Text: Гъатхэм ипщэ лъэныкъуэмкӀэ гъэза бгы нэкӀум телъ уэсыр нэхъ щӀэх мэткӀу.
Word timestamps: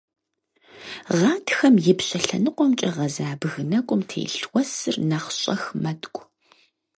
Гъатхэм 1.17 1.75
ипщэ 1.91 2.17
лъэныкъуэмкӀэ 2.25 2.89
гъэза 2.95 3.27
бгы 3.41 3.61
нэкӀум 3.69 4.01
телъ 4.09 4.45
уэсыр 4.53 4.95
нэхъ 5.09 5.29
щӀэх 5.39 5.63
мэткӀу. 5.81 6.23